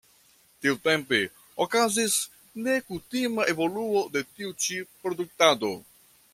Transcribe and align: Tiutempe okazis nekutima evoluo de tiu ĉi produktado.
Tiutempe 0.65 1.19
okazis 1.65 2.15
nekutima 2.67 3.47
evoluo 3.55 4.03
de 4.17 4.27
tiu 4.35 4.59
ĉi 4.65 4.83
produktado. 5.05 5.75